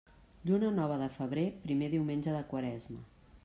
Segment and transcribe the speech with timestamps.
[0.49, 3.01] Lluna nova de febrer, primer diumenge de quaresma.